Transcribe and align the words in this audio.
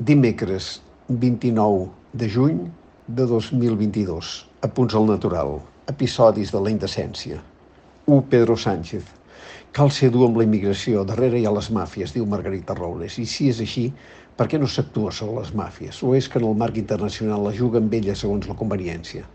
Dimecres 0.00 0.80
29 1.08 1.90
de 2.14 2.26
juny 2.26 2.70
de 3.06 3.26
2022. 3.26 4.48
Apunts 4.64 4.94
al 4.96 5.04
natural. 5.04 5.58
Episodis 5.92 6.48
de 6.54 6.62
la 6.64 6.70
indecència. 6.72 7.42
1. 8.06 8.22
Pedro 8.30 8.56
Sánchez. 8.56 9.04
Cal 9.76 9.92
ser 9.92 10.08
dur 10.14 10.24
amb 10.30 10.40
la 10.40 10.46
immigració. 10.46 11.04
Darrere 11.04 11.36
hi 11.36 11.44
ha 11.44 11.52
les 11.52 11.68
màfies, 11.68 12.14
diu 12.16 12.24
Margarita 12.24 12.72
Robles. 12.78 13.18
I 13.20 13.26
si 13.28 13.50
és 13.52 13.60
així, 13.60 13.90
per 14.40 14.48
què 14.48 14.62
no 14.62 14.70
s'actua 14.72 15.12
sobre 15.12 15.42
les 15.42 15.52
màfies? 15.52 16.00
O 16.00 16.16
és 16.16 16.32
que 16.32 16.40
en 16.40 16.48
el 16.48 16.56
marc 16.64 16.80
internacional 16.80 17.44
la 17.44 17.52
juga 17.52 17.76
amb 17.84 17.92
segons 18.16 18.48
la 18.48 18.56
conveniència? 18.56 19.28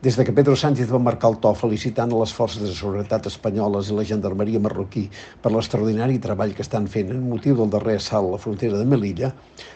Des 0.00 0.14
de 0.14 0.22
que 0.22 0.32
Pedro 0.32 0.54
Sánchez 0.54 0.92
va 0.94 0.98
marcar 1.02 1.28
el 1.32 1.36
to 1.42 1.50
felicitant 1.58 2.12
les 2.14 2.32
forces 2.34 2.60
de 2.62 2.74
seguretat 2.80 3.24
espanyoles 3.30 3.88
i 3.90 3.96
la 3.96 4.04
gendarmeria 4.10 4.60
marroquí 4.62 5.02
per 5.42 5.50
l'extraordinari 5.50 6.20
treball 6.26 6.54
que 6.54 6.62
estan 6.62 6.86
fent 6.92 7.10
en 7.14 7.24
motiu 7.30 7.56
del 7.58 7.72
darrer 7.72 7.96
assalt 7.98 8.28
a 8.28 8.36
la 8.36 8.38
frontera 8.44 8.78
de 8.78 8.86
Melilla, 8.92 9.32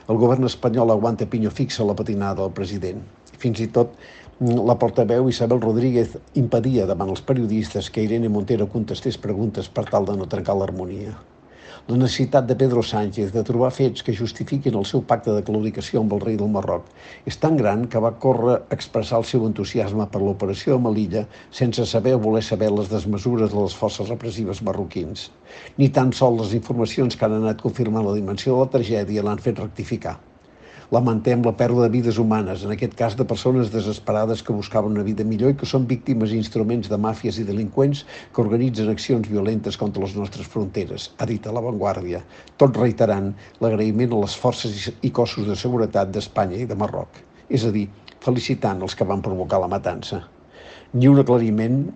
el 0.07 0.21
govern 0.23 0.47
espanyol 0.47 0.95
aguanta 0.95 1.27
pinyo 1.35 1.51
fixa 1.51 1.89
la 1.89 1.99
patinada 1.99 2.39
del 2.45 2.55
president. 2.61 3.03
Fins 3.43 3.65
i 3.67 3.69
tot 3.81 3.99
mm, 3.99 4.63
la 4.71 4.79
portaveu 4.87 5.27
Isabel 5.35 5.65
Rodríguez 5.67 6.15
impedia 6.47 6.87
davant 6.87 7.11
els 7.11 7.27
periodistes 7.33 7.91
que 7.91 8.07
Irene 8.07 8.31
Montero 8.31 8.71
contestés 8.79 9.19
preguntes 9.27 9.75
per 9.75 9.89
tal 9.91 10.07
de 10.07 10.19
no 10.23 10.31
trencar 10.31 10.55
l'harmonia 10.55 11.19
la 11.89 11.97
necessitat 11.97 12.47
de 12.49 12.57
Pedro 12.63 12.83
Sánchez 12.87 13.33
de 13.35 13.43
trobar 13.49 13.71
fets 13.77 14.05
que 14.07 14.15
justifiquin 14.15 14.79
el 14.81 14.89
seu 14.91 15.03
pacte 15.13 15.35
de 15.37 15.45
claudicació 15.47 16.03
amb 16.03 16.17
el 16.17 16.25
rei 16.25 16.39
del 16.41 16.51
Marroc 16.57 16.89
és 17.33 17.39
tan 17.45 17.61
gran 17.61 17.87
que 17.93 18.03
va 18.07 18.15
córrer 18.25 18.57
a 18.57 18.79
expressar 18.79 19.21
el 19.23 19.29
seu 19.31 19.47
entusiasme 19.51 20.09
per 20.15 20.23
l'operació 20.23 20.79
de 20.79 20.87
Melilla 20.89 21.27
sense 21.61 21.87
saber 21.93 22.17
o 22.19 22.25
voler 22.27 22.45
saber 22.49 22.73
les 22.73 22.91
desmesures 22.93 23.55
de 23.55 23.61
les 23.61 23.79
forces 23.85 24.11
repressives 24.15 24.63
marroquins. 24.63 25.31
Ni 25.79 25.89
tan 25.89 26.13
sols 26.13 26.41
les 26.45 26.59
informacions 26.63 27.17
que 27.17 27.29
han 27.29 27.41
anat 27.41 27.63
confirmant 27.63 28.07
la 28.07 28.19
dimensió 28.19 28.55
de 28.55 28.67
la 28.67 28.75
tragèdia 28.77 29.27
l'han 29.27 29.43
fet 29.49 29.67
rectificar. 29.67 30.19
Lamentem 30.93 31.41
la 31.41 31.55
pèrdua 31.57 31.87
de 31.87 31.93
vides 31.95 32.19
humanes, 32.21 32.67
en 32.67 32.73
aquest 32.75 32.93
cas 32.99 33.15
de 33.17 33.25
persones 33.25 33.71
desesperades 33.73 34.43
que 34.45 34.53
buscaven 34.53 34.93
una 34.93 35.05
vida 35.07 35.25
millor 35.25 35.55
i 35.55 35.57
que 35.57 35.69
són 35.71 35.87
víctimes 35.89 36.35
i 36.35 36.37
instruments 36.37 36.91
de 36.93 36.99
màfies 37.01 37.39
i 37.41 37.45
delinqüents 37.49 38.03
que 38.35 38.43
organitzen 38.43 38.91
accions 38.93 39.31
violentes 39.31 39.79
contra 39.81 40.03
les 40.05 40.13
nostres 40.19 40.51
fronteres, 40.53 41.07
ha 41.17 41.29
dit 41.31 41.49
a 41.49 41.55
l'avantguàrdia, 41.57 42.21
tot 42.61 42.77
reiterant 42.77 43.33
l'agraïment 43.65 44.13
a 44.13 44.21
les 44.27 44.37
forces 44.43 44.91
i 45.01 45.15
cossos 45.21 45.49
de 45.49 45.57
seguretat 45.57 46.13
d'Espanya 46.13 46.61
i 46.61 46.69
de 46.69 46.77
Marroc, 46.85 47.23
és 47.49 47.65
a 47.65 47.73
dir, 47.73 47.87
felicitant 48.21 48.85
els 48.85 48.93
que 48.93 49.09
van 49.09 49.25
provocar 49.25 49.65
la 49.65 49.73
matança. 49.73 50.21
Ni 50.93 51.09
un 51.09 51.25
aclariment 51.25 51.87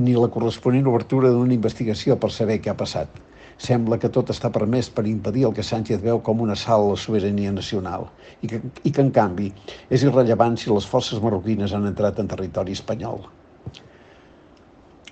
ni 0.00 0.16
la 0.16 0.32
corresponent 0.32 0.88
obertura 0.88 1.28
d'una 1.28 1.58
investigació 1.60 2.16
per 2.16 2.32
saber 2.32 2.62
què 2.64 2.72
ha 2.72 2.80
passat 2.80 3.20
sembla 3.58 3.98
que 3.98 4.10
tot 4.12 4.30
està 4.32 4.50
permès 4.52 4.90
per 4.92 5.06
impedir 5.08 5.46
el 5.48 5.54
que 5.56 5.64
Sánchez 5.64 6.02
veu 6.02 6.20
com 6.24 6.42
un 6.44 6.52
assalt 6.52 6.84
a 6.84 6.92
la 6.92 7.00
sobirania 7.00 7.52
nacional 7.52 8.06
i 8.42 8.50
que, 8.50 8.60
i 8.84 8.92
que 8.92 9.02
en 9.04 9.10
canvi 9.10 9.48
és 9.88 10.04
irrellevant 10.04 10.58
si 10.60 10.70
les 10.72 10.86
forces 10.86 11.22
marroquines 11.24 11.72
han 11.72 11.88
entrat 11.88 12.20
en 12.20 12.28
territori 12.28 12.76
espanyol. 12.76 13.24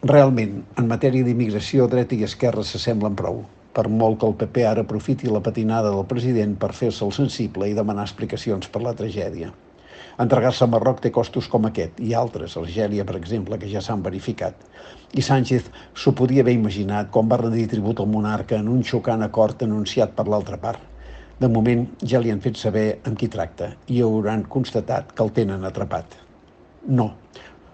Realment, 0.05 0.59
en 0.77 0.89
matèria 0.89 1.25
d'immigració, 1.25 1.89
dreta 1.89 2.13
i 2.17 2.25
esquerra 2.27 2.65
s'assemblen 2.69 3.15
prou, 3.17 3.39
per 3.73 3.87
molt 3.89 4.21
que 4.21 4.29
el 4.29 4.35
PP 4.41 4.67
ara 4.69 4.85
aprofiti 4.85 5.31
la 5.33 5.41
patinada 5.41 5.89
del 5.95 6.05
president 6.11 6.59
per 6.61 6.75
fer-se 6.77 7.07
el 7.07 7.15
sensible 7.17 7.71
i 7.71 7.77
demanar 7.79 8.05
explicacions 8.05 8.69
per 8.69 8.85
la 8.85 8.93
tragèdia. 8.99 9.49
Entregar-se 10.15 10.63
a 10.63 10.69
Marroc 10.71 11.01
té 11.03 11.11
costos 11.11 11.49
com 11.51 11.65
aquest 11.67 11.97
i 11.99 12.13
altres, 12.15 12.53
Algèria, 12.61 13.03
per 13.07 13.17
exemple, 13.19 13.57
que 13.59 13.67
ja 13.71 13.81
s'han 13.83 14.03
verificat. 14.03 14.61
I 15.19 15.23
Sánchez 15.27 15.71
s'ho 15.99 16.13
podia 16.15 16.45
haver 16.45 16.55
imaginat 16.55 17.11
quan 17.11 17.31
va 17.33 17.41
rendir 17.41 17.67
tribut 17.73 17.99
al 17.99 18.11
monarca 18.13 18.61
en 18.63 18.69
un 18.71 18.85
xocant 18.87 19.27
acord 19.27 19.65
anunciat 19.67 20.15
per 20.15 20.29
l'altra 20.31 20.61
part. 20.63 20.79
De 21.41 21.51
moment 21.51 21.83
ja 22.13 22.21
li 22.23 22.31
han 22.31 22.45
fet 22.45 22.61
saber 22.61 22.85
amb 23.03 23.19
qui 23.19 23.27
tracta 23.27 23.73
i 23.91 23.99
hauran 24.07 24.47
constatat 24.55 25.11
que 25.11 25.27
el 25.27 25.35
tenen 25.35 25.67
atrapat. 25.67 26.15
No, 26.87 27.11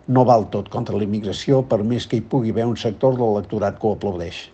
no 0.08 0.24
val 0.24 0.48
tot 0.48 0.72
contra 0.72 0.96
la 0.96 1.05
immigració 1.05 1.61
per 1.68 1.83
més 1.84 2.08
que 2.08 2.16
hi 2.16 2.24
pugui 2.24 2.56
haver 2.56 2.70
un 2.72 2.80
sector 2.80 3.20
de 3.20 3.24
l'electorat 3.27 3.77
que 3.77 3.89
ho 3.89 3.98
aplaudeix. 3.98 4.46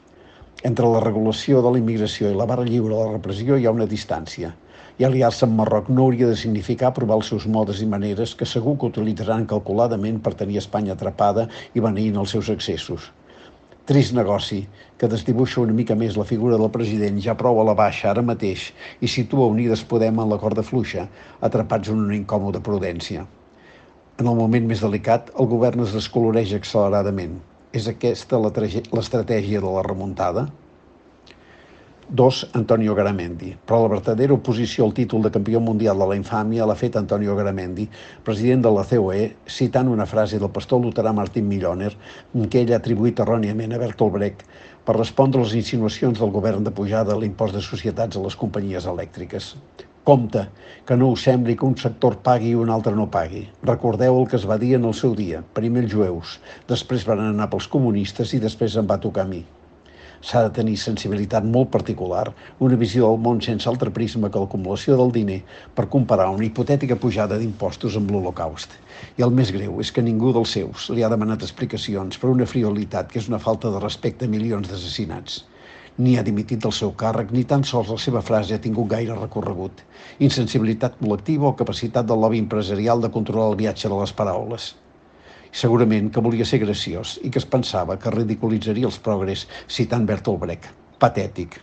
Entre 0.66 0.91
la 0.91 1.06
regulació 1.06 1.62
de 1.62 1.70
la 1.70 1.78
immigració 1.78 2.32
i 2.32 2.34
la 2.34 2.50
barra 2.50 2.66
lliure 2.66 2.96
de 2.96 3.02
la 3.04 3.12
repressió 3.14 3.54
hi 3.54 3.70
ha 3.70 3.78
una 3.78 3.86
distància– 3.86 4.56
i 4.98 5.04
aliar-se 5.09 5.44
amb 5.47 5.59
Marroc 5.60 5.91
no 5.92 6.06
hauria 6.06 6.31
de 6.31 6.38
significar 6.41 6.94
provar 6.97 7.20
els 7.20 7.31
seus 7.32 7.47
modes 7.59 7.82
i 7.84 7.87
maneres 7.92 8.34
que 8.38 8.48
segur 8.48 8.76
que 8.81 8.91
utilitzaran 8.92 9.47
calculadament 9.53 10.19
per 10.25 10.34
tenir 10.41 10.59
Espanya 10.62 10.97
atrapada 10.97 11.47
i 11.75 11.84
beneint 11.84 12.19
els 12.22 12.34
seus 12.37 12.50
excessos. 12.54 13.10
Trist 13.87 14.16
negoci, 14.19 14.64
que 14.98 15.06
desdibuixa 15.06 15.60
una 15.62 15.75
mica 15.78 15.94
més 15.94 16.16
la 16.19 16.26
figura 16.26 16.56
del 16.59 16.72
president 16.75 17.20
ja 17.22 17.37
prou 17.38 17.60
a 17.62 17.66
la 17.69 17.75
baixa 17.78 18.09
ara 18.10 18.25
mateix 18.31 18.64
i 18.98 19.10
situa 19.12 19.47
Unides 19.53 19.84
Podem 19.92 20.19
en 20.19 20.32
la 20.32 20.38
corda 20.42 20.64
fluixa, 20.66 21.04
atrapats 21.48 21.93
en 21.93 22.00
una 22.08 22.16
incòmoda 22.16 22.64
prudència. 22.69 23.22
En 24.19 24.26
el 24.32 24.38
moment 24.41 24.66
més 24.66 24.82
delicat, 24.82 25.31
el 25.38 25.47
govern 25.53 25.84
es 25.84 25.94
descoloreix 25.94 26.56
acceleradament. 26.56 27.37
És 27.76 27.87
aquesta 27.91 28.41
l'estratègia 28.43 29.60
de 29.60 29.75
la 29.78 29.82
remuntada? 29.87 30.48
2. 32.09 32.50
Antonio 32.53 32.94
Garamendi. 32.94 33.56
Però 33.67 33.81
la 33.83 33.89
verdadera 33.91 34.34
oposició 34.34 34.84
al 34.87 34.93
títol 34.94 35.25
de 35.25 35.31
campió 35.34 35.59
mundial 35.59 35.99
de 35.99 36.06
la 36.06 36.15
infàmia 36.19 36.67
l'ha 36.69 36.77
fet 36.78 36.94
Antonio 37.00 37.34
Garamendi, 37.34 37.89
president 38.22 38.62
de 38.62 38.71
la 38.71 38.84
COE, 38.87 39.25
citant 39.50 39.91
una 39.91 40.06
frase 40.06 40.39
del 40.39 40.53
pastor 40.55 40.84
luterà 40.84 41.12
Martín 41.12 41.49
Milloner, 41.49 41.91
que 42.49 42.62
ell 42.62 42.71
ha 42.71 42.78
atribuït 42.78 43.19
erròniament 43.25 43.75
a 43.75 43.81
Bertolt 43.83 44.15
Brecht 44.15 44.47
per 44.87 44.94
respondre 45.00 45.43
a 45.43 45.49
les 45.49 45.56
insinuacions 45.59 46.22
del 46.22 46.31
govern 46.31 46.62
de 46.62 46.71
pujada 46.71 47.12
de 47.12 47.19
l'impost 47.25 47.59
de 47.59 47.65
societats 47.65 48.17
a 48.17 48.23
les 48.23 48.38
companyies 48.38 48.87
elèctriques. 48.87 49.56
Compte, 50.06 50.47
que 50.87 50.94
no 50.94 51.11
us 51.11 51.27
sembli 51.27 51.59
que 51.59 51.67
un 51.67 51.75
sector 51.75 52.21
pagui 52.23 52.55
i 52.55 52.61
un 52.62 52.71
altre 52.71 52.94
no 52.94 53.11
pagui. 53.11 53.49
Recordeu 53.67 54.21
el 54.21 54.31
que 54.31 54.38
es 54.38 54.47
va 54.47 54.62
dir 54.62 54.77
en 54.78 54.87
el 54.87 54.94
seu 54.94 55.19
dia. 55.19 55.43
Primer 55.59 55.83
els 55.83 55.99
jueus, 55.99 56.38
després 56.71 57.11
van 57.11 57.27
anar 57.27 57.50
pels 57.50 57.67
comunistes 57.67 58.38
i 58.38 58.43
després 58.47 58.78
em 58.78 58.87
va 58.87 59.03
tocar 59.03 59.27
a 59.27 59.33
mi 59.34 59.43
s'ha 60.26 60.42
de 60.42 60.53
tenir 60.59 60.75
sensibilitat 60.82 61.44
molt 61.56 61.69
particular, 61.75 62.25
una 62.66 62.78
visió 62.81 63.06
del 63.06 63.20
món 63.26 63.41
sense 63.47 63.69
altre 63.70 63.92
prisma 63.98 64.31
que 64.34 64.41
l'acumulació 64.42 64.97
del 64.98 65.12
diner 65.14 65.38
per 65.78 65.87
comparar 65.92 66.26
una 66.34 66.47
hipotètica 66.48 66.97
pujada 67.04 67.38
d'impostos 67.38 67.98
amb 68.00 68.10
l'Holocaust. 68.10 68.75
I 69.20 69.26
el 69.26 69.34
més 69.41 69.53
greu 69.54 69.78
és 69.84 69.92
que 69.94 70.03
ningú 70.03 70.32
dels 70.34 70.54
seus 70.59 70.88
li 70.91 71.04
ha 71.06 71.12
demanat 71.12 71.44
explicacions 71.47 72.19
per 72.19 72.32
una 72.32 72.48
frivolitat 72.54 73.12
que 73.12 73.22
és 73.22 73.28
una 73.31 73.42
falta 73.48 73.70
de 73.70 73.82
respecte 73.84 74.26
a 74.26 74.32
milions 74.37 74.72
d'assassinats 74.72 75.44
ni 76.04 76.19
ha 76.19 76.22
dimitit 76.25 76.60
del 76.60 76.75
seu 76.76 76.91
càrrec, 77.03 77.31
ni 77.32 77.47
tan 77.48 77.62
sols 77.64 77.88
la 77.88 77.97
seva 77.97 78.20
frase 78.20 78.53
ha 78.53 78.60
tingut 78.60 78.91
gaire 78.91 79.14
recorregut. 79.16 79.81
Insensibilitat 80.26 80.98
col·lectiva 81.00 81.48
o 81.48 81.56
capacitat 81.56 82.10
del 82.10 82.20
lobby 82.20 82.43
empresarial 82.44 83.00
de 83.00 83.12
controlar 83.14 83.54
el 83.54 83.62
viatge 83.62 83.88
de 83.88 84.00
les 84.03 84.12
paraules 84.19 84.75
segurament 85.56 86.11
que 86.12 86.22
volia 86.25 86.47
ser 86.49 86.61
graciós 86.65 87.17
i 87.25 87.31
que 87.33 87.41
es 87.43 87.49
pensava 87.56 87.97
que 88.00 88.12
ridiculitzaria 88.15 88.91
els 88.91 89.00
progres 89.09 89.47
citant 89.78 90.05
Bertolt 90.09 90.43
Brecht. 90.44 90.69
Patètic. 91.00 91.61